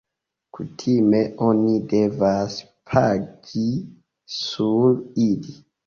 [0.57, 1.19] Kutime
[1.49, 2.57] oni devas
[2.91, 3.69] pagi
[4.41, 4.95] sur
[5.31, 5.59] ili.